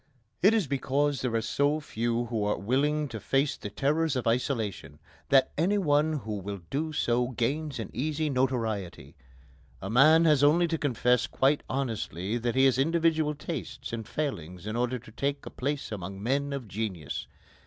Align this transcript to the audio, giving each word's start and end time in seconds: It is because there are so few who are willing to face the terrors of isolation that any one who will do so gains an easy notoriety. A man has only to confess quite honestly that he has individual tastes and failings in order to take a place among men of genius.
It 0.41 0.55
is 0.55 0.65
because 0.65 1.21
there 1.21 1.35
are 1.35 1.41
so 1.43 1.79
few 1.79 2.25
who 2.25 2.43
are 2.45 2.57
willing 2.57 3.07
to 3.09 3.19
face 3.19 3.55
the 3.55 3.69
terrors 3.69 4.15
of 4.15 4.25
isolation 4.25 4.97
that 5.29 5.51
any 5.59 5.77
one 5.77 6.13
who 6.13 6.39
will 6.39 6.61
do 6.71 6.91
so 6.91 7.27
gains 7.27 7.77
an 7.77 7.91
easy 7.93 8.27
notoriety. 8.27 9.15
A 9.79 9.91
man 9.91 10.25
has 10.25 10.43
only 10.43 10.67
to 10.69 10.77
confess 10.79 11.27
quite 11.27 11.61
honestly 11.69 12.39
that 12.39 12.55
he 12.55 12.65
has 12.65 12.79
individual 12.79 13.35
tastes 13.35 13.93
and 13.93 14.07
failings 14.07 14.65
in 14.65 14.75
order 14.75 14.97
to 14.97 15.11
take 15.11 15.45
a 15.45 15.51
place 15.51 15.91
among 15.91 16.23
men 16.23 16.51
of 16.51 16.67
genius. 16.67 17.27